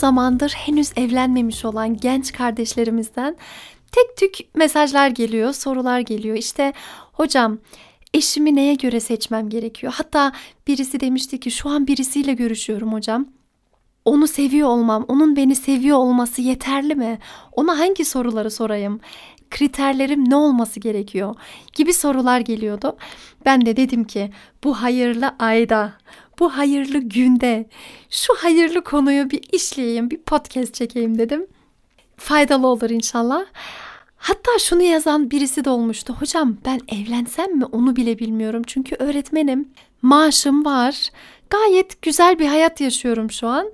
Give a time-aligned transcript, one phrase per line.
[0.00, 3.36] Zamandır henüz evlenmemiş olan genç kardeşlerimizden
[3.92, 6.36] tek tük mesajlar geliyor, sorular geliyor.
[6.36, 6.72] İşte
[7.12, 7.58] hocam
[8.14, 9.92] eşimi neye göre seçmem gerekiyor?
[9.96, 10.32] Hatta
[10.66, 13.39] birisi demişti ki şu an birisiyle görüşüyorum hocam.
[14.10, 17.18] Onu seviyor olmam, onun beni seviyor olması yeterli mi?
[17.52, 19.00] Ona hangi soruları sorayım?
[19.50, 21.34] Kriterlerim ne olması gerekiyor?
[21.74, 22.96] Gibi sorular geliyordu.
[23.44, 24.30] Ben de dedim ki
[24.64, 25.92] bu hayırlı ayda,
[26.38, 27.68] bu hayırlı günde
[28.10, 31.46] şu hayırlı konuyu bir işleyeyim, bir podcast çekeyim dedim.
[32.16, 33.44] Faydalı olur inşallah.
[34.16, 36.16] Hatta şunu yazan birisi de olmuştu.
[36.20, 38.62] Hocam ben evlensem mi onu bile bilmiyorum.
[38.66, 39.68] Çünkü öğretmenim,
[40.02, 41.10] maaşım var.
[41.50, 43.66] Gayet güzel bir hayat yaşıyorum şu an.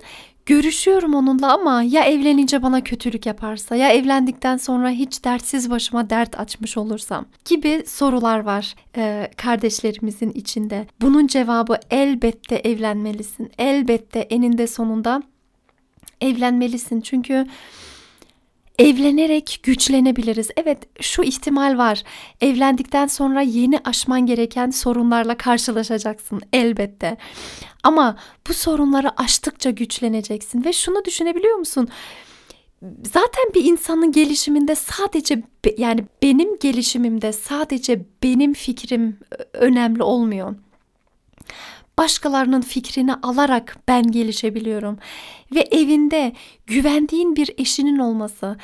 [0.47, 6.39] Görüşüyorum onunla ama ya evlenince bana kötülük yaparsa ya evlendikten sonra hiç dertsiz başıma dert
[6.39, 10.87] açmış olursam gibi sorular var e, kardeşlerimizin içinde.
[11.01, 13.51] Bunun cevabı elbette evlenmelisin.
[13.57, 15.23] Elbette eninde sonunda
[16.21, 17.01] evlenmelisin.
[17.01, 17.45] Çünkü
[18.79, 20.49] evlenerek güçlenebiliriz.
[20.57, 22.03] Evet şu ihtimal var.
[22.41, 27.17] Evlendikten sonra yeni aşman gereken sorunlarla karşılaşacaksın elbette.
[27.83, 28.17] Ama
[28.47, 31.87] bu sorunları aştıkça güçleneceksin ve şunu düşünebiliyor musun?
[33.03, 35.43] Zaten bir insanın gelişiminde sadece
[35.77, 39.19] yani benim gelişimimde sadece benim fikrim
[39.53, 40.55] önemli olmuyor
[41.97, 44.97] başkalarının fikrini alarak ben gelişebiliyorum.
[45.55, 46.33] Ve evinde
[46.67, 48.57] güvendiğin bir eşinin olması,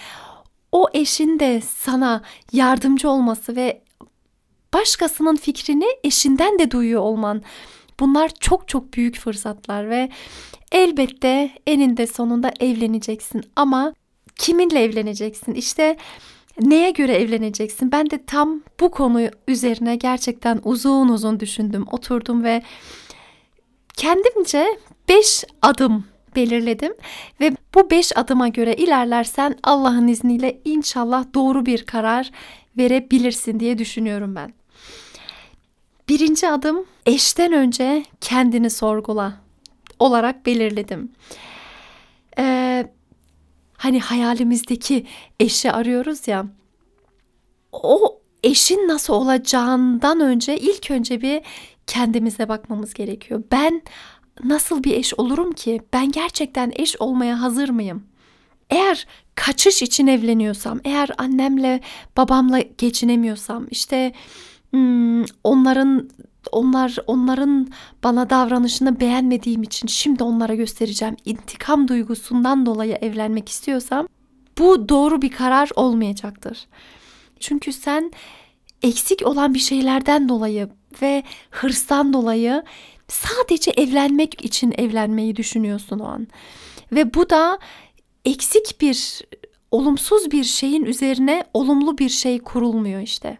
[0.71, 3.81] o eşin de sana yardımcı olması ve
[4.73, 7.41] başkasının fikrini eşinden de duyuyor olman.
[7.99, 10.09] Bunlar çok çok büyük fırsatlar ve
[10.71, 13.93] elbette eninde sonunda evleneceksin ama
[14.35, 15.53] kiminle evleneceksin?
[15.53, 15.97] İşte
[16.61, 17.91] neye göre evleneceksin?
[17.91, 22.61] Ben de tam bu konu üzerine gerçekten uzun uzun düşündüm, oturdum ve
[23.97, 26.05] kendimce 5 adım
[26.35, 26.93] belirledim
[27.39, 32.31] ve bu 5 adıma göre ilerlersen Allah'ın izniyle inşallah doğru bir karar
[32.77, 34.53] verebilirsin diye düşünüyorum ben.
[36.09, 39.33] Birinci adım eşten önce kendini sorgula
[39.99, 41.11] olarak belirledim.
[42.37, 42.87] Ee,
[43.77, 45.07] hani hayalimizdeki
[45.39, 46.45] eşi arıyoruz ya.
[47.71, 51.41] O eşin nasıl olacağından önce ilk önce bir
[51.87, 53.43] kendimize bakmamız gerekiyor.
[53.51, 53.81] Ben
[54.43, 55.81] nasıl bir eş olurum ki?
[55.93, 58.03] Ben gerçekten eş olmaya hazır mıyım?
[58.69, 61.81] Eğer kaçış için evleniyorsam, eğer annemle
[62.17, 64.13] babamla geçinemiyorsam, işte
[64.71, 66.09] hmm, onların
[66.51, 67.67] onlar onların
[68.03, 74.07] bana davranışını beğenmediğim için şimdi onlara göstereceğim intikam duygusundan dolayı evlenmek istiyorsam
[74.57, 76.67] bu doğru bir karar olmayacaktır.
[77.39, 78.11] Çünkü sen
[78.81, 80.69] eksik olan bir şeylerden dolayı
[81.01, 82.63] ve hırstan dolayı
[83.07, 86.27] sadece evlenmek için evlenmeyi düşünüyorsun o an.
[86.91, 87.59] Ve bu da
[88.25, 89.21] eksik bir
[89.71, 93.37] olumsuz bir şeyin üzerine olumlu bir şey kurulmuyor işte.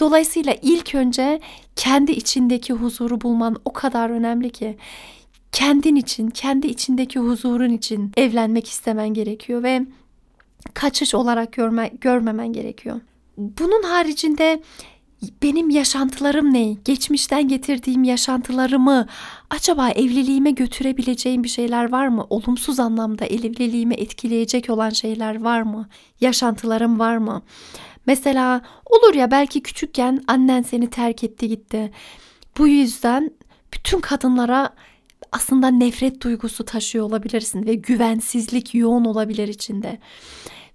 [0.00, 1.40] Dolayısıyla ilk önce
[1.76, 4.76] kendi içindeki huzuru bulman o kadar önemli ki
[5.52, 9.86] kendin için, kendi içindeki huzurun için evlenmek istemen gerekiyor ve
[10.74, 13.00] kaçış olarak görme, görmemen gerekiyor.
[13.36, 14.62] Bunun haricinde
[15.42, 16.76] benim yaşantılarım ne?
[16.84, 19.06] Geçmişten getirdiğim yaşantılarımı
[19.50, 22.26] acaba evliliğime götürebileceğim bir şeyler var mı?
[22.30, 25.88] Olumsuz anlamda evliliğimi etkileyecek olan şeyler var mı?
[26.20, 27.42] Yaşantılarım var mı?
[28.06, 31.90] Mesela olur ya belki küçükken annen seni terk etti gitti.
[32.58, 33.30] Bu yüzden
[33.74, 34.70] bütün kadınlara
[35.32, 39.98] aslında nefret duygusu taşıyor olabilirsin ve güvensizlik yoğun olabilir içinde.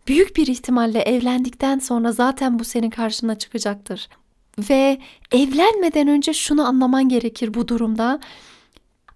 [0.08, 4.08] Büyük bir ihtimalle evlendikten sonra zaten bu senin karşına çıkacaktır.
[4.70, 5.00] Ve
[5.32, 8.20] evlenmeden önce şunu anlaman gerekir bu durumda.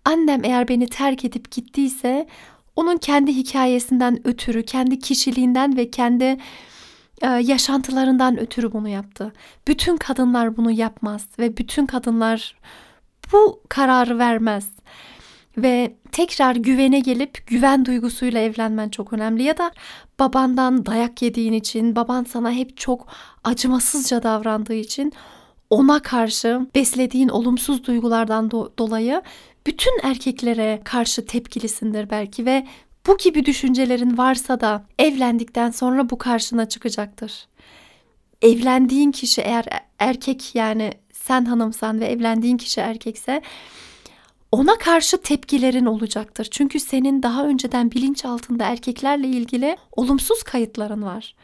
[0.05, 2.27] Annem eğer beni terk edip gittiyse
[2.75, 6.37] onun kendi hikayesinden ötürü, kendi kişiliğinden ve kendi
[7.21, 9.33] e, yaşantılarından ötürü bunu yaptı.
[9.67, 12.55] Bütün kadınlar bunu yapmaz ve bütün kadınlar
[13.31, 14.67] bu kararı vermez.
[15.57, 19.43] Ve tekrar güvene gelip güven duygusuyla evlenmen çok önemli.
[19.43, 19.71] Ya da
[20.19, 23.07] babandan dayak yediğin için, baban sana hep çok
[23.43, 25.13] acımasızca davrandığı için
[25.69, 29.21] ona karşı beslediğin olumsuz duygulardan do- dolayı
[29.67, 32.67] bütün erkeklere karşı tepkilisindir belki ve
[33.07, 37.47] bu gibi düşüncelerin varsa da evlendikten sonra bu karşına çıkacaktır.
[38.41, 39.65] Evlendiğin kişi eğer
[39.99, 43.41] erkek yani sen hanımsan ve evlendiğin kişi erkekse
[44.51, 46.47] ona karşı tepkilerin olacaktır.
[46.51, 51.35] Çünkü senin daha önceden bilinç altında erkeklerle ilgili olumsuz kayıtların var.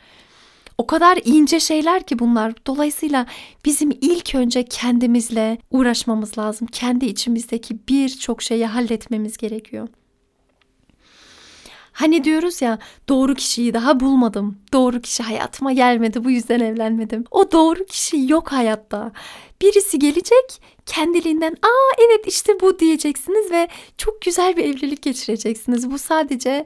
[0.77, 2.53] O kadar ince şeyler ki bunlar.
[2.67, 3.25] Dolayısıyla
[3.65, 6.67] bizim ilk önce kendimizle uğraşmamız lazım.
[6.67, 9.87] Kendi içimizdeki birçok şeyi halletmemiz gerekiyor.
[11.95, 14.57] Hani diyoruz ya doğru kişiyi daha bulmadım.
[14.73, 17.23] Doğru kişi hayatıma gelmedi bu yüzden evlenmedim.
[17.31, 19.11] O doğru kişi yok hayatta.
[19.61, 25.91] Birisi gelecek kendiliğinden aa evet işte bu diyeceksiniz ve çok güzel bir evlilik geçireceksiniz.
[25.91, 26.65] Bu sadece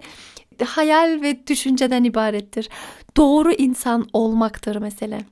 [0.66, 2.70] hayal ve düşünceden ibarettir.
[3.18, 5.26] Doğru insan olmaktır mesele.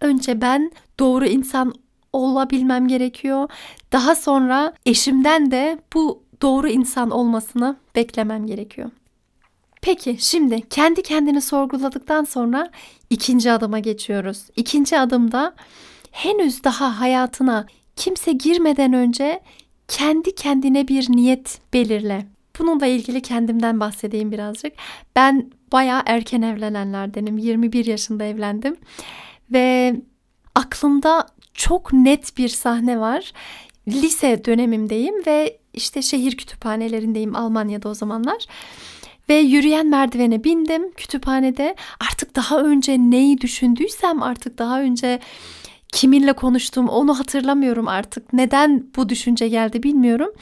[0.00, 1.74] Önce ben doğru insan
[2.12, 3.48] olabilmem gerekiyor.
[3.92, 8.90] Daha sonra eşimden de bu doğru insan olmasını beklemem gerekiyor.
[9.82, 12.70] Peki şimdi kendi kendini sorguladıktan sonra
[13.10, 14.42] ikinci adıma geçiyoruz.
[14.56, 15.54] İkinci adımda
[16.10, 19.40] henüz daha hayatına kimse girmeden önce
[19.88, 22.26] kendi kendine bir niyet belirle.
[22.58, 24.72] Bununla ilgili kendimden bahsedeyim birazcık.
[25.16, 27.38] Ben bayağı erken evlenenlerdenim.
[27.38, 28.76] 21 yaşında evlendim.
[29.52, 29.96] Ve
[30.54, 33.32] aklımda çok net bir sahne var.
[33.88, 38.46] Lise dönemimdeyim ve işte şehir kütüphanelerindeyim Almanya'da o zamanlar.
[39.28, 41.76] Ve yürüyen merdivene bindim kütüphanede.
[42.10, 45.20] Artık daha önce neyi düşündüysem artık daha önce
[45.92, 48.32] kiminle konuştum onu hatırlamıyorum artık.
[48.32, 50.32] Neden bu düşünce geldi bilmiyorum.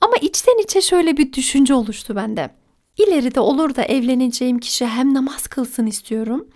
[0.00, 2.50] Ama içten içe şöyle bir düşünce oluştu bende.
[2.98, 6.48] İleride olur da evleneceğim kişi hem namaz kılsın istiyorum,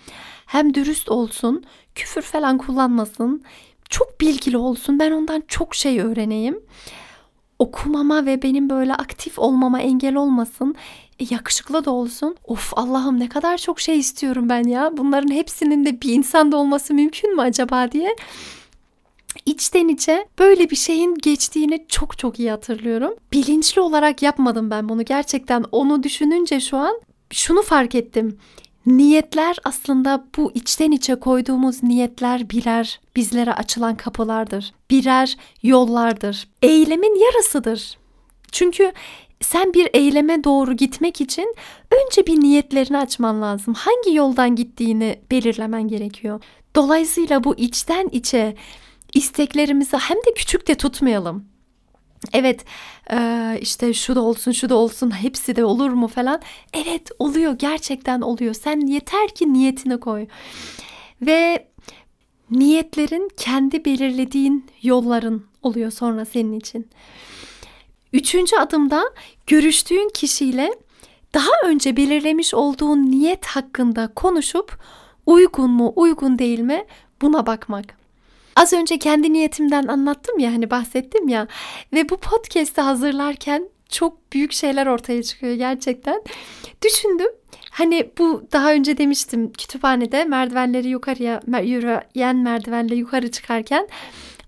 [0.47, 1.65] hem dürüst olsun,
[1.95, 3.43] küfür falan kullanmasın,
[3.89, 6.61] çok bilgili olsun, ben ondan çok şey öğreneyim.
[7.63, 10.75] Okumama ve benim böyle aktif olmama engel olmasın.
[11.21, 12.37] E, yakışıklı da olsun.
[12.45, 14.97] Of Allah'ım ne kadar çok şey istiyorum ben ya.
[14.97, 18.17] Bunların hepsinin de bir insanda olması mümkün mü acaba diye
[19.47, 23.15] içten içe böyle bir şeyin geçtiğini çok çok iyi hatırlıyorum.
[23.33, 25.05] Bilinçli olarak yapmadım ben bunu.
[25.05, 27.01] Gerçekten onu düşününce şu an
[27.31, 28.39] şunu fark ettim.
[28.87, 34.73] Niyetler aslında bu içten içe koyduğumuz niyetler birer bizlere açılan kapılardır.
[34.91, 36.49] Birer yollardır.
[36.63, 37.99] Eylemin yarısıdır.
[38.53, 38.93] Çünkü
[39.41, 41.55] sen bir eyleme doğru gitmek için
[41.91, 43.75] önce bir niyetlerini açman lazım.
[43.75, 46.43] Hangi yoldan gittiğini belirlemen gerekiyor.
[46.77, 48.57] Dolayısıyla bu içten içe
[49.15, 51.52] isteklerimizi hem de küçük de tutmayalım.
[52.33, 52.65] Evet
[53.61, 56.41] işte şu da olsun şu da olsun hepsi de olur mu falan.
[56.73, 58.55] Evet oluyor gerçekten oluyor.
[58.55, 60.27] Sen yeter ki niyetini koy.
[61.23, 61.69] Ve
[62.51, 66.89] niyetlerin kendi belirlediğin yolların oluyor sonra senin için.
[68.13, 69.05] Üçüncü adımda
[69.47, 70.71] görüştüğün kişiyle
[71.35, 74.79] daha önce belirlemiş olduğun niyet hakkında konuşup
[75.27, 76.85] uygun mu uygun değil mi
[77.23, 78.02] buna bakmak.
[78.57, 81.49] Az önce kendi niyetimden anlattım ya hani bahsettim ya
[81.93, 86.23] ve bu podcast'i hazırlarken çok büyük şeyler ortaya çıkıyor gerçekten.
[86.85, 87.29] Düşündüm.
[87.71, 93.89] Hani bu daha önce demiştim kütüphanede merdivenleri yukarıya yürüyen merdivenle yukarı çıkarken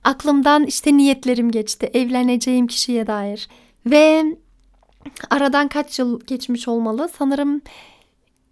[0.04, 3.48] aklımdan işte niyetlerim geçti evleneceğim kişiye dair.
[3.86, 4.24] Ve
[5.30, 7.10] aradan kaç yıl geçmiş olmalı?
[7.18, 7.62] Sanırım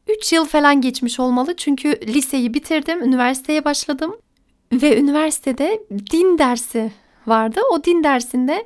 [0.09, 1.56] 3 yıl falan geçmiş olmalı.
[1.56, 4.16] Çünkü liseyi bitirdim, üniversiteye başladım.
[4.72, 6.92] Ve üniversitede din dersi
[7.26, 7.60] vardı.
[7.72, 8.64] O din dersinde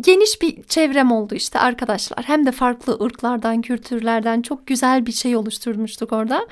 [0.00, 2.24] geniş bir çevrem oldu işte arkadaşlar.
[2.24, 6.46] Hem de farklı ırklardan, kültürlerden çok güzel bir şey oluşturmuştuk orada.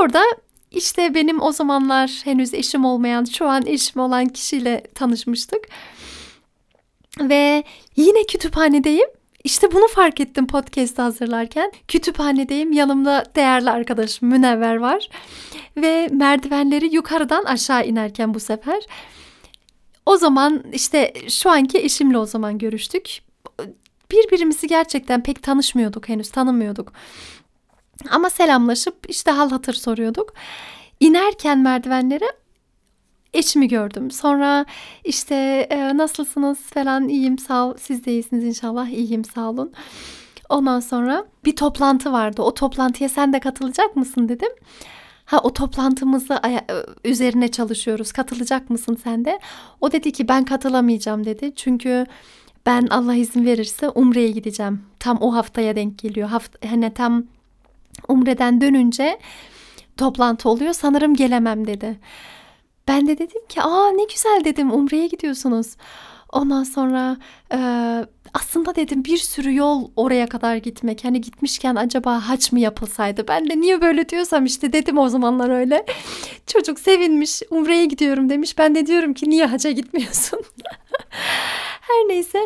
[0.00, 0.22] Orada
[0.70, 5.68] işte benim o zamanlar henüz eşim olmayan, şu an eşim olan kişiyle tanışmıştık.
[7.20, 7.64] Ve
[7.96, 9.08] yine kütüphanedeyim.
[9.44, 11.72] İşte bunu fark ettim podcast hazırlarken.
[11.88, 12.72] Kütüphanedeyim.
[12.72, 15.08] Yanımda değerli arkadaşım Münevver var.
[15.76, 18.82] Ve merdivenleri yukarıdan aşağı inerken bu sefer.
[20.06, 23.22] O zaman işte şu anki eşimle o zaman görüştük.
[24.10, 26.92] Birbirimizi gerçekten pek tanışmıyorduk henüz tanımıyorduk.
[28.10, 30.32] Ama selamlaşıp işte hal hatır soruyorduk.
[31.00, 32.32] İnerken merdivenlere
[33.34, 34.10] eşimi gördüm.
[34.10, 34.64] Sonra
[35.04, 35.34] işte
[35.70, 37.74] e, nasılsınız falan iyiyim sağ ol.
[37.78, 39.72] Siz de iyisiniz inşallah iyiyim sağ olun.
[40.48, 42.42] Ondan sonra bir toplantı vardı.
[42.42, 44.52] O toplantıya sen de katılacak mısın dedim.
[45.24, 46.40] Ha o toplantımızı
[47.04, 48.12] üzerine çalışıyoruz.
[48.12, 49.40] Katılacak mısın sen de?
[49.80, 51.52] O dedi ki ben katılamayacağım dedi.
[51.56, 52.06] Çünkü
[52.66, 54.82] ben Allah izin verirse Umre'ye gideceğim.
[54.98, 56.28] Tam o haftaya denk geliyor.
[56.28, 57.24] Hafta, hani tam
[58.08, 59.18] Umre'den dönünce
[59.96, 60.72] toplantı oluyor.
[60.72, 61.98] Sanırım gelemem dedi.
[62.88, 65.76] Ben de dedim ki aa ne güzel dedim Umre'ye gidiyorsunuz.
[66.32, 67.16] Ondan sonra
[67.52, 67.58] e,
[68.34, 71.04] aslında dedim bir sürü yol oraya kadar gitmek.
[71.04, 73.28] Hani gitmişken acaba haç mı yapılsaydı?
[73.28, 75.86] Ben de niye böyle diyorsam işte dedim o zamanlar öyle.
[76.46, 78.58] Çocuk sevinmiş Umre'ye gidiyorum demiş.
[78.58, 80.40] Ben de diyorum ki niye haca gitmiyorsun?
[81.80, 82.38] Her neyse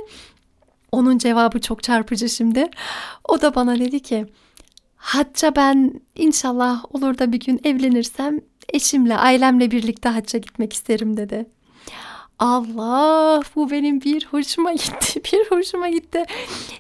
[0.93, 2.71] onun cevabı çok çarpıcı şimdi.
[3.29, 4.27] O da bana dedi ki
[4.97, 11.47] hacca ben inşallah olur da bir gün evlenirsem eşimle ailemle birlikte hacca gitmek isterim dedi.
[12.39, 16.25] Allah bu benim bir hoşuma gitti bir hoşuma gitti.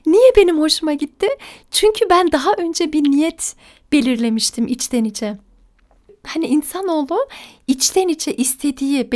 [0.06, 1.26] Niye benim hoşuma gitti?
[1.70, 3.56] Çünkü ben daha önce bir niyet
[3.92, 5.38] belirlemiştim içten içe
[6.26, 7.28] hani insanoğlu
[7.66, 9.10] içten içe istediği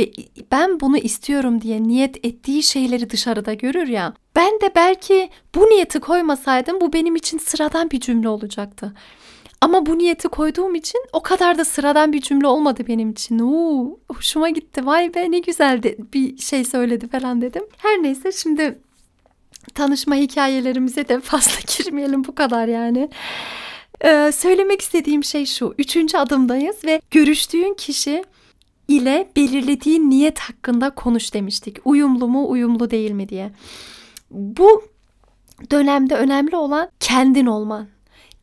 [0.51, 4.13] ben bunu istiyorum diye niyet ettiği şeyleri dışarıda görür ya.
[4.35, 8.93] Ben de belki bu niyeti koymasaydım bu benim için sıradan bir cümle olacaktı.
[9.61, 13.39] Ama bu niyeti koyduğum için o kadar da sıradan bir cümle olmadı benim için.
[13.39, 14.85] Oo, hoşuma gitti.
[14.85, 17.63] Vay be ne güzel de bir şey söyledi falan dedim.
[17.77, 18.79] Her neyse şimdi
[19.73, 23.09] tanışma hikayelerimize de fazla girmeyelim bu kadar yani.
[24.01, 25.75] Ee, söylemek istediğim şey şu.
[25.77, 28.23] Üçüncü adımdayız ve görüştüğün kişi
[28.87, 31.77] ile belirlediğin niyet hakkında konuş demiştik.
[31.85, 33.51] Uyumlu mu, uyumlu değil mi diye.
[34.31, 34.83] Bu
[35.71, 37.87] dönemde önemli olan kendin olman.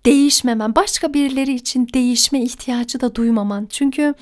[0.06, 3.66] Değişmemen, başka birileri için değişme ihtiyacı da duymaman.
[3.70, 4.14] Çünkü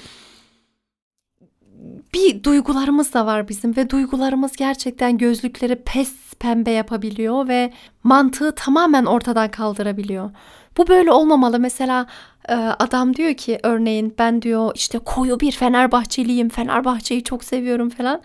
[2.15, 7.73] bir duygularımız da var bizim ve duygularımız gerçekten gözlükleri pes pembe yapabiliyor ve
[8.05, 10.31] mantığı tamamen ortadan kaldırabiliyor.
[10.77, 11.59] Bu böyle olmamalı.
[11.59, 12.07] Mesela
[12.49, 16.49] e, adam diyor ki örneğin ben diyor işte koyu bir Fenerbahçeliyim.
[16.49, 18.23] Fenerbahçe'yi çok seviyorum falan.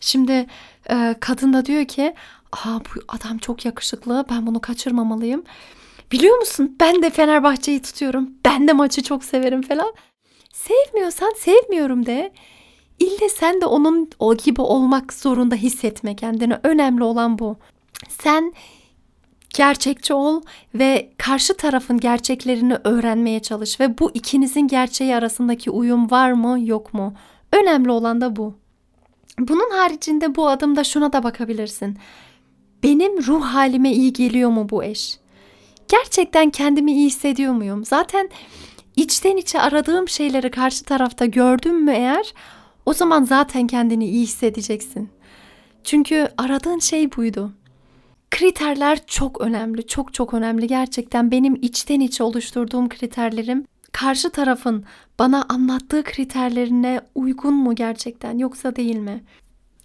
[0.00, 0.46] Şimdi
[0.90, 2.14] e, kadın da diyor ki
[2.52, 5.44] Aa, bu adam çok yakışıklı ben bunu kaçırmamalıyım.
[6.14, 8.30] Biliyor musun ben de Fenerbahçe'yi tutuyorum.
[8.44, 9.94] Ben de maçı çok severim falan.
[10.52, 12.32] Sevmiyorsan sevmiyorum de.
[12.98, 16.56] İlle sen de onun o gibi olmak zorunda hissetme kendini.
[16.62, 17.56] Önemli olan bu.
[18.08, 18.52] Sen
[19.54, 20.42] gerçekçi ol
[20.74, 26.94] ve karşı tarafın gerçeklerini öğrenmeye çalış ve bu ikinizin gerçeği arasındaki uyum var mı yok
[26.94, 27.14] mu?
[27.52, 28.54] Önemli olan da bu.
[29.38, 31.98] Bunun haricinde bu adımda şuna da bakabilirsin.
[32.82, 35.23] Benim ruh halime iyi geliyor mu bu eş?
[35.98, 37.84] Gerçekten kendimi iyi hissediyor muyum?
[37.84, 38.30] Zaten
[38.96, 42.34] içten içe aradığım şeyleri karşı tarafta gördüm mü eğer
[42.86, 45.08] o zaman zaten kendini iyi hissedeceksin.
[45.84, 47.52] Çünkü aradığın şey buydu.
[48.30, 50.66] Kriterler çok önemli, çok çok önemli.
[50.66, 54.84] Gerçekten benim içten içe oluşturduğum kriterlerim karşı tarafın
[55.18, 59.24] bana anlattığı kriterlerine uygun mu gerçekten yoksa değil mi?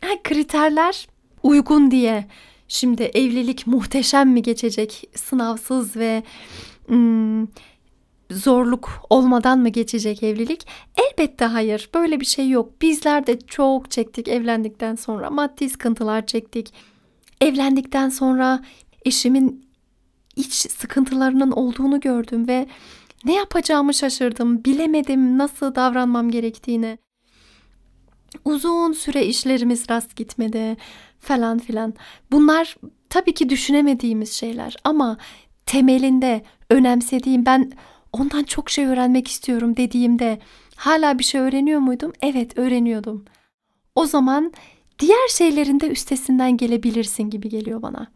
[0.01, 1.07] Ha, kriterler
[1.43, 2.27] uygun diye
[2.69, 6.23] şimdi evlilik muhteşem mi geçecek, sınavsız ve
[6.87, 7.47] hmm,
[8.31, 10.67] zorluk olmadan mı geçecek evlilik?
[10.97, 11.89] Elbette hayır.
[11.93, 12.81] Böyle bir şey yok.
[12.81, 15.29] Bizler de çok çektik evlendikten sonra.
[15.29, 16.73] Maddi sıkıntılar çektik.
[17.41, 18.63] Evlendikten sonra
[19.05, 19.69] eşimin
[20.35, 22.67] iç sıkıntılarının olduğunu gördüm ve
[23.25, 24.63] ne yapacağımı şaşırdım.
[24.63, 26.97] Bilemedim nasıl davranmam gerektiğini.
[28.45, 30.77] Uzun süre işlerimiz rast gitmedi
[31.19, 31.93] falan filan.
[32.31, 32.75] Bunlar
[33.09, 35.17] tabii ki düşünemediğimiz şeyler ama
[35.65, 37.71] temelinde önemsediğim ben
[38.13, 40.39] ondan çok şey öğrenmek istiyorum dediğimde
[40.75, 42.13] hala bir şey öğreniyor muydum?
[42.21, 43.25] Evet öğreniyordum.
[43.95, 44.53] O zaman
[44.99, 48.07] diğer şeylerin de üstesinden gelebilirsin gibi geliyor bana.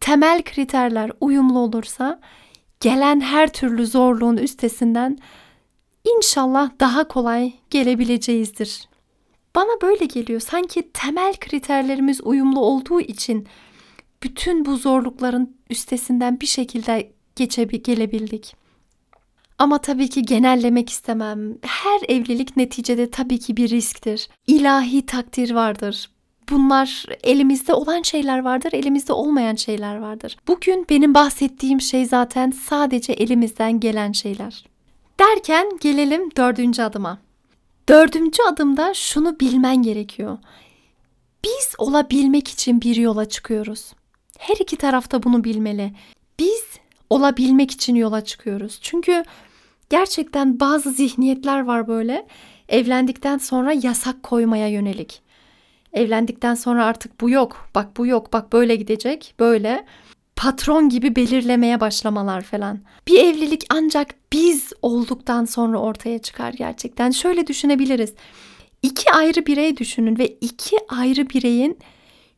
[0.00, 2.20] Temel kriterler uyumlu olursa
[2.80, 5.18] gelen her türlü zorluğun üstesinden
[6.04, 8.88] inşallah daha kolay gelebileceğizdir.
[9.56, 10.40] Bana böyle geliyor.
[10.40, 13.46] Sanki temel kriterlerimiz uyumlu olduğu için
[14.22, 18.56] bütün bu zorlukların üstesinden bir şekilde geçebi gelebildik.
[19.58, 21.58] Ama tabii ki genellemek istemem.
[21.62, 24.28] Her evlilik neticede tabii ki bir risktir.
[24.46, 26.10] İlahi takdir vardır.
[26.50, 30.36] Bunlar elimizde olan şeyler vardır, elimizde olmayan şeyler vardır.
[30.48, 34.64] Bugün benim bahsettiğim şey zaten sadece elimizden gelen şeyler.
[35.20, 37.25] Derken gelelim dördüncü adıma.
[37.88, 40.38] Dördüncü adımda şunu bilmen gerekiyor.
[41.44, 43.92] Biz olabilmek için bir yola çıkıyoruz.
[44.38, 45.92] Her iki tarafta bunu bilmeli.
[46.38, 46.64] Biz
[47.10, 48.78] olabilmek için yola çıkıyoruz.
[48.82, 49.24] Çünkü
[49.90, 52.26] gerçekten bazı zihniyetler var böyle.
[52.68, 55.22] Evlendikten sonra yasak koymaya yönelik.
[55.92, 59.84] Evlendikten sonra artık bu yok, bak bu yok, bak böyle gidecek, böyle.
[60.36, 62.80] Patron gibi belirlemeye başlamalar falan.
[63.08, 67.10] Bir evlilik ancak biz olduktan sonra ortaya çıkar gerçekten.
[67.10, 68.14] Şöyle düşünebiliriz.
[68.82, 71.78] İki ayrı birey düşünün ve iki ayrı bireyin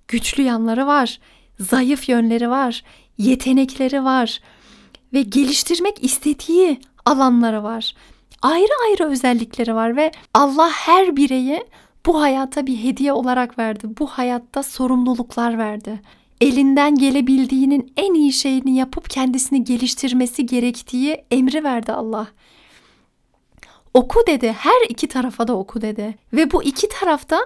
[0.09, 1.21] güçlü yanları var,
[1.61, 2.85] zayıf yönleri var,
[3.19, 4.40] yetenekleri var
[5.12, 7.95] ve geliştirmek istediği alanları var.
[8.43, 11.64] Ayrı ayrı özellikleri var ve Allah her bireyi
[12.07, 13.87] bu hayata bir hediye olarak verdi.
[13.99, 16.00] Bu hayatta sorumluluklar verdi.
[16.40, 22.28] Elinden gelebildiğinin en iyi şeyini yapıp kendisini geliştirmesi gerektiği emri verdi Allah.
[23.95, 24.57] Oku dedi.
[24.59, 26.14] Her iki tarafa da oku dedi.
[26.33, 27.40] Ve bu iki tarafta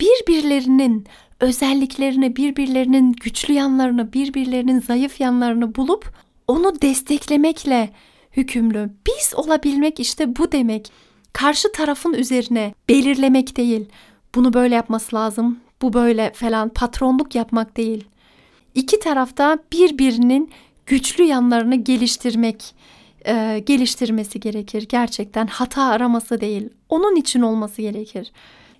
[0.00, 1.06] birbirlerinin
[1.40, 6.12] özelliklerini, birbirlerinin güçlü yanlarını, birbirlerinin zayıf yanlarını bulup
[6.48, 7.90] onu desteklemekle
[8.32, 8.90] hükümlü.
[9.06, 10.92] Biz olabilmek işte bu demek.
[11.32, 13.88] Karşı tarafın üzerine belirlemek değil.
[14.34, 18.04] Bunu böyle yapması lazım, bu böyle falan patronluk yapmak değil.
[18.76, 20.50] İki tarafta birbirinin
[20.86, 22.74] güçlü yanlarını geliştirmek,
[23.26, 24.86] e, geliştirmesi gerekir.
[24.88, 28.32] Gerçekten hata araması değil, onun için olması gerekir.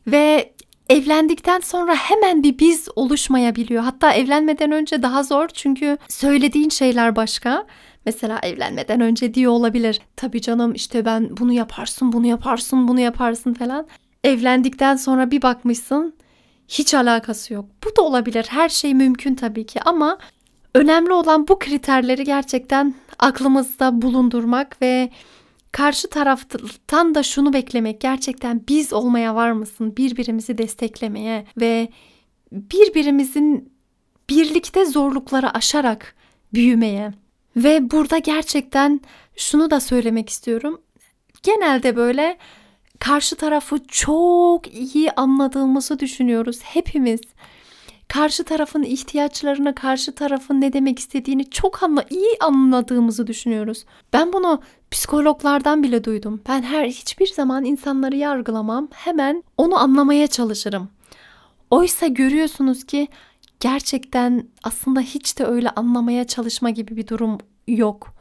[0.07, 0.53] Ve
[0.89, 3.83] evlendikten sonra hemen bir biz oluşmayabiliyor.
[3.83, 7.67] Hatta evlenmeden önce daha zor çünkü söylediğin şeyler başka.
[8.07, 10.01] Mesela evlenmeden önce diyor olabilir.
[10.17, 13.87] Tabii canım işte ben bunu yaparsın, bunu yaparsın, bunu yaparsın falan.
[14.25, 16.15] Evlendikten sonra bir bakmışsın
[16.69, 17.65] hiç alakası yok.
[17.85, 18.47] Bu da olabilir.
[18.49, 20.19] Her şey mümkün tabii ki ama
[20.75, 25.11] önemli olan bu kriterleri gerçekten aklımızda bulundurmak ve
[25.73, 28.01] karşı taraftan da şunu beklemek.
[28.01, 29.97] Gerçekten biz olmaya var mısın?
[29.97, 31.89] Birbirimizi desteklemeye ve
[32.53, 33.73] birbirimizin
[34.31, 36.15] birlikte zorlukları aşarak
[36.55, 37.13] büyümeye.
[37.57, 39.01] Ve burada gerçekten
[39.37, 40.81] şunu da söylemek istiyorum.
[41.43, 42.39] Genelde böyle
[43.01, 47.21] karşı tarafı çok iyi anladığımızı düşünüyoruz hepimiz.
[48.09, 53.85] Karşı tarafın ihtiyaçlarını, karşı tarafın ne demek istediğini çok anla iyi anladığımızı düşünüyoruz.
[54.13, 56.41] Ben bunu psikologlardan bile duydum.
[56.49, 58.89] Ben her hiçbir zaman insanları yargılamam.
[58.93, 60.89] Hemen onu anlamaya çalışırım.
[61.71, 63.09] Oysa görüyorsunuz ki
[63.61, 68.16] gerçekten aslında hiç de öyle anlamaya çalışma gibi bir durum yok.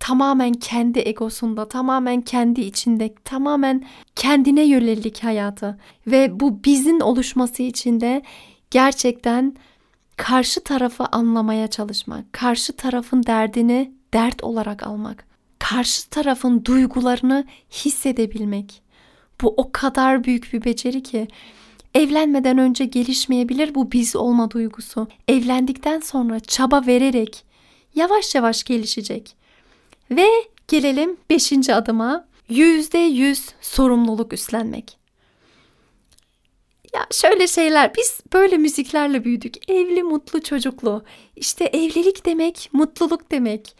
[0.00, 3.84] Tamamen kendi egosunda, tamamen kendi içinde, tamamen
[4.16, 8.22] kendine yönelik hayatı ve bu bizin oluşması için de
[8.70, 9.56] gerçekten
[10.16, 15.26] karşı tarafı anlamaya çalışmak, karşı tarafın derdini dert olarak almak,
[15.58, 18.82] karşı tarafın duygularını hissedebilmek.
[19.40, 21.28] Bu o kadar büyük bir beceri ki
[21.94, 25.08] Evlenmeden önce gelişmeyebilir bu biz olma duygusu.
[25.28, 27.44] Evlendikten sonra çaba vererek
[27.94, 29.36] yavaş yavaş gelişecek.
[30.10, 30.28] Ve
[30.68, 34.98] gelelim beşinci adıma yüzde yüz sorumluluk üstlenmek.
[36.94, 39.70] Ya şöyle şeyler biz böyle müziklerle büyüdük.
[39.70, 41.04] Evli, mutlu, çocuklu.
[41.36, 43.76] İşte evlilik demek, mutluluk demek.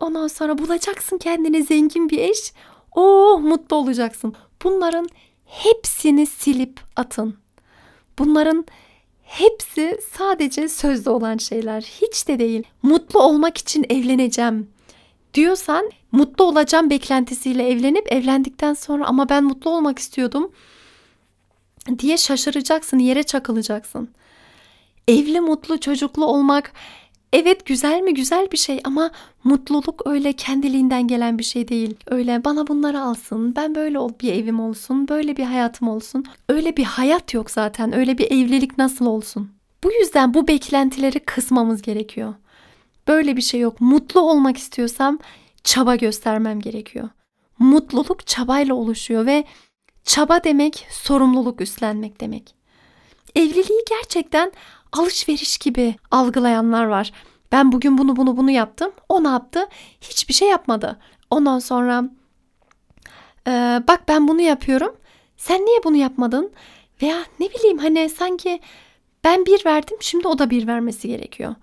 [0.00, 2.52] Ondan sonra bulacaksın kendine zengin bir eş.
[2.92, 4.34] Oh mutlu olacaksın.
[4.64, 5.08] Bunların
[5.44, 7.36] hepsini silip atın.
[8.18, 8.66] Bunların
[9.22, 11.80] hepsi sadece sözde olan şeyler.
[11.82, 12.62] Hiç de değil.
[12.82, 14.68] Mutlu olmak için evleneceğim
[15.38, 20.52] diyorsan mutlu olacağım beklentisiyle evlenip evlendikten sonra ama ben mutlu olmak istiyordum
[21.98, 24.08] diye şaşıracaksın, yere çakılacaksın.
[25.08, 26.72] Evli, mutlu, çocuklu olmak
[27.32, 29.10] Evet güzel mi güzel bir şey ama
[29.44, 31.96] mutluluk öyle kendiliğinden gelen bir şey değil.
[32.06, 36.24] Öyle bana bunları alsın, ben böyle bir evim olsun, böyle bir hayatım olsun.
[36.48, 37.94] Öyle bir hayat yok zaten.
[37.96, 39.50] Öyle bir evlilik nasıl olsun?
[39.84, 42.34] Bu yüzden bu beklentileri kısmamız gerekiyor.
[43.08, 43.80] Böyle bir şey yok.
[43.80, 45.18] Mutlu olmak istiyorsam
[45.64, 47.08] çaba göstermem gerekiyor.
[47.58, 49.44] Mutluluk çabayla oluşuyor ve
[50.04, 52.54] çaba demek sorumluluk üstlenmek demek.
[53.34, 54.52] Evliliği gerçekten
[54.92, 57.12] alışveriş gibi algılayanlar var.
[57.52, 58.92] Ben bugün bunu bunu bunu yaptım.
[59.08, 59.68] O ne yaptı?
[60.00, 60.98] Hiçbir şey yapmadı.
[61.30, 62.04] Ondan sonra
[63.46, 63.50] e,
[63.88, 64.96] bak ben bunu yapıyorum.
[65.36, 66.52] Sen niye bunu yapmadın?
[67.02, 68.60] Veya ne bileyim hani sanki
[69.24, 71.54] ben bir verdim şimdi o da bir vermesi gerekiyor.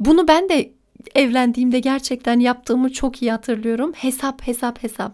[0.00, 0.75] Bunu ben de
[1.14, 3.92] evlendiğimde gerçekten yaptığımı çok iyi hatırlıyorum.
[3.92, 5.12] Hesap hesap hesap.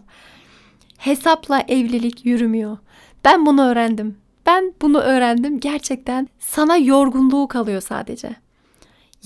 [0.97, 2.77] Hesapla evlilik yürümüyor.
[3.25, 4.17] Ben bunu öğrendim.
[4.45, 5.59] Ben bunu öğrendim.
[5.59, 8.35] Gerçekten sana yorgunluğu kalıyor sadece.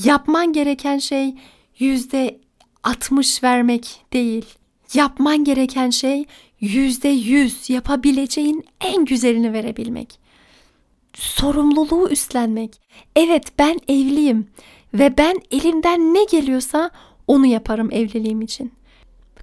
[0.04, 1.36] Yapman gereken şey
[1.80, 2.40] yüzde
[2.84, 4.46] 60 vermek değil.
[4.94, 6.26] Yapman gereken şey
[6.62, 10.20] yüzde yüz yapabileceğin en güzelini verebilmek.
[11.14, 12.82] Sorumluluğu üstlenmek.
[13.16, 14.48] Evet ben evliyim
[15.00, 16.92] ve ben elimden ne geliyorsa
[17.28, 18.72] onu yaparım evliliğim için.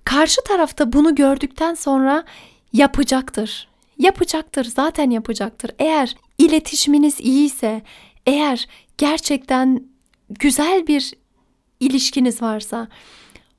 [0.05, 2.25] Karşı tarafta bunu gördükten sonra
[2.73, 3.69] yapacaktır.
[3.99, 5.71] Yapacaktır, zaten yapacaktır.
[5.79, 7.83] Eğer iletişiminiz iyiyse,
[8.27, 9.85] eğer gerçekten
[10.31, 11.15] güzel bir
[11.81, 12.89] ilişkiniz varsa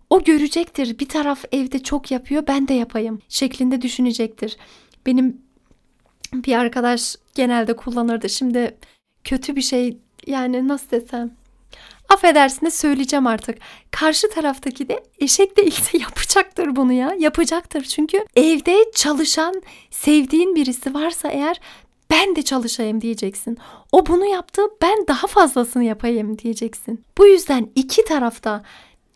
[0.09, 0.99] o görecektir.
[0.99, 4.57] Bir taraf evde çok yapıyor, ben de yapayım şeklinde düşünecektir.
[5.05, 5.41] Benim
[6.33, 8.29] bir arkadaş genelde kullanırdı.
[8.29, 8.77] Şimdi
[9.23, 11.31] kötü bir şey yani nasıl desem
[12.09, 13.57] affedersiniz söyleyeceğim artık.
[13.91, 17.15] Karşı taraftaki de eşek değilse yapacaktır bunu ya.
[17.19, 21.59] Yapacaktır çünkü evde çalışan sevdiğin birisi varsa eğer
[22.11, 23.57] ben de çalışayım diyeceksin.
[23.91, 27.05] O bunu yaptı ben daha fazlasını yapayım diyeceksin.
[27.17, 28.63] Bu yüzden iki tarafta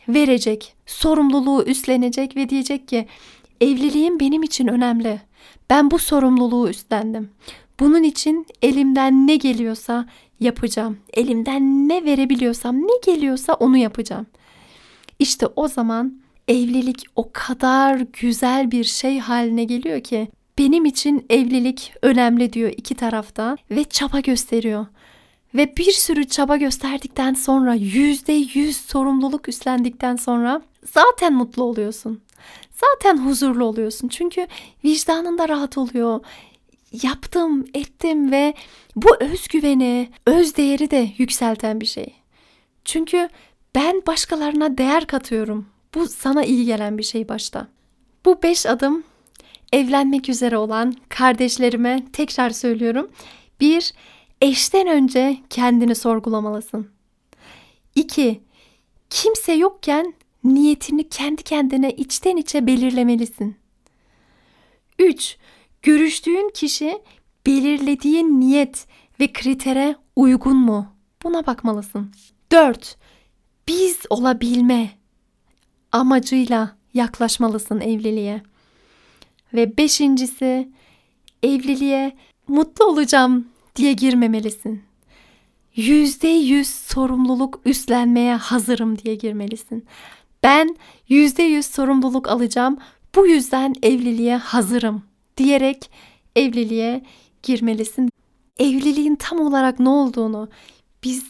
[0.08, 3.08] verecek, sorumluluğu üstlenecek ve diyecek ki
[3.62, 5.22] evliliğim benim için önemli.
[5.70, 7.30] Ben bu sorumluluğu üstlendim.
[7.80, 10.06] Bunun için elimden ne geliyorsa
[10.40, 10.98] yapacağım.
[11.14, 14.26] Elimden ne verebiliyorsam, ne geliyorsa onu yapacağım.
[15.20, 20.28] İşte o zaman evlilik o kadar güzel bir şey haline geliyor ki
[20.58, 24.86] benim için evlilik önemli diyor iki tarafta ve çaba gösteriyor.
[25.56, 30.62] Ve bir sürü çaba gösterdikten sonra yüzde yüz sorumluluk üstlendikten sonra
[30.94, 32.22] zaten mutlu oluyorsun.
[32.82, 34.08] Zaten huzurlu oluyorsun.
[34.08, 34.48] Çünkü
[34.84, 36.20] vicdanın da rahat oluyor.
[37.04, 38.54] Yaptım, ettim ve
[38.96, 42.14] bu özgüveni, öz değeri de yükselten bir şey.
[42.86, 43.30] Çünkü
[43.76, 45.68] ben başkalarına değer katıyorum.
[45.96, 47.68] Bu sana iyi gelen bir şey başta.
[48.26, 49.04] Bu beş adım
[49.74, 53.10] evlenmek üzere olan kardeşlerime tekrar söylüyorum.
[53.62, 53.94] Bir,
[54.42, 56.90] eşten önce kendini sorgulamalısın.
[57.96, 58.42] İki,
[59.10, 63.56] kimse yokken niyetini kendi kendine içten içe belirlemelisin.
[65.00, 65.38] 3.
[65.82, 67.02] Görüştüğün kişi
[67.46, 68.88] belirlediğin niyet
[69.20, 70.96] ve kritere uygun mu?
[71.24, 72.12] Buna bakmalısın.
[72.52, 72.98] 4.
[73.68, 74.90] Biz olabilme
[75.92, 78.42] amacıyla yaklaşmalısın evliliğe.
[79.54, 80.70] Ve beşincisi
[81.44, 84.84] evliliğe mutlu olacağım diye girmemelisin.
[85.76, 89.86] Yüzde yüz sorumluluk üstlenmeye hazırım diye girmelisin.
[90.44, 90.76] Ben
[91.08, 92.78] yüzde yüz sorumluluk alacağım.
[93.16, 95.04] Bu yüzden evliliğe hazırım
[95.38, 95.92] diyerek
[96.36, 97.02] evliliğe
[97.44, 98.10] girmelisin.
[98.58, 100.50] Evliliğin tam olarak ne olduğunu
[101.04, 101.24] biz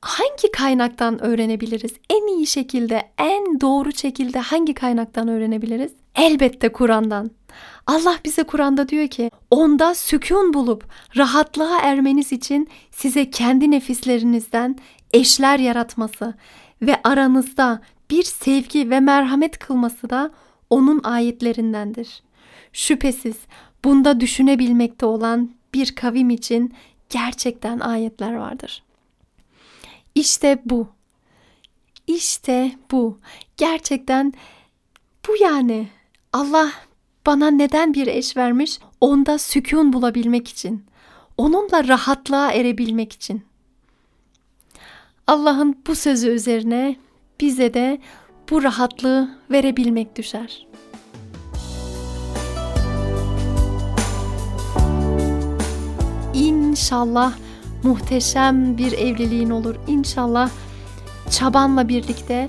[0.00, 1.92] hangi kaynaktan öğrenebiliriz?
[2.10, 5.92] En iyi şekilde, en doğru şekilde hangi kaynaktan öğrenebiliriz?
[6.14, 7.30] Elbette Kur'an'dan.
[7.86, 10.84] Allah bize Kur'an'da diyor ki onda sükun bulup
[11.16, 14.78] rahatlığa ermeniz için size kendi nefislerinizden
[15.12, 16.34] eşler yaratması
[16.82, 20.30] ve aranızda bir sevgi ve merhamet kılması da
[20.70, 22.22] onun ayetlerindendir.
[22.72, 23.36] Şüphesiz
[23.84, 26.74] bunda düşünebilmekte olan bir kavim için
[27.10, 28.82] gerçekten ayetler vardır.
[30.14, 30.88] İşte bu.
[32.06, 33.18] İşte bu.
[33.56, 34.32] Gerçekten
[35.28, 35.88] bu yani.
[36.32, 36.72] Allah
[37.26, 38.78] bana neden bir eş vermiş?
[39.00, 40.84] Onda sükun bulabilmek için.
[41.36, 43.42] Onunla rahatlığa erebilmek için.
[45.26, 46.96] Allah'ın bu sözü üzerine
[47.42, 47.98] bize de
[48.50, 50.66] bu rahatlığı verebilmek düşer.
[56.34, 57.32] İnşallah
[57.82, 59.74] muhteşem bir evliliğin olur.
[59.86, 60.50] İnşallah
[61.30, 62.46] çabanla birlikte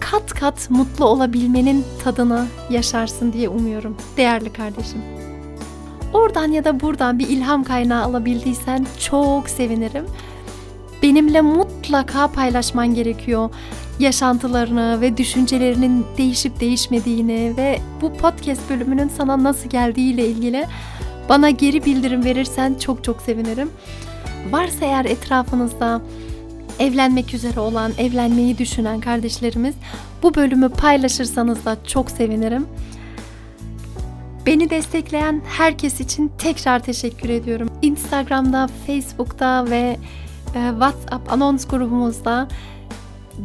[0.00, 5.02] kat kat mutlu olabilmenin tadını yaşarsın diye umuyorum değerli kardeşim.
[6.12, 10.04] Oradan ya da buradan bir ilham kaynağı alabildiysen çok sevinirim.
[11.02, 13.50] Benimle mutlaka paylaşman gerekiyor
[13.98, 20.66] yaşantılarını ve düşüncelerinin değişip değişmediğini ve bu podcast bölümünün sana nasıl geldiği ile ilgili
[21.28, 23.70] bana geri bildirim verirsen çok çok sevinirim.
[24.50, 26.00] Varsa eğer etrafınızda
[26.78, 29.74] evlenmek üzere olan, evlenmeyi düşünen kardeşlerimiz
[30.22, 32.66] bu bölümü paylaşırsanız da çok sevinirim.
[34.46, 37.68] Beni destekleyen herkes için tekrar teşekkür ediyorum.
[37.82, 39.96] Instagram'da, Facebook'ta ve
[40.54, 42.48] e, WhatsApp anons grubumuzda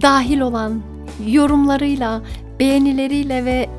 [0.02, 0.82] dahil olan
[1.28, 2.22] yorumlarıyla,
[2.60, 3.70] beğenileriyle ve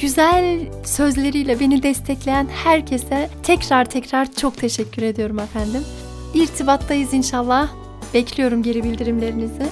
[0.00, 5.82] güzel sözleriyle beni destekleyen herkese tekrar tekrar çok teşekkür ediyorum efendim.
[6.34, 7.68] İrtibattayız inşallah.
[8.14, 9.66] Bekliyorum geri bildirimlerinizi.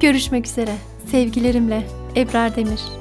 [0.00, 0.74] Görüşmek üzere.
[1.10, 2.99] Sevgilerimle Ebrar Demir.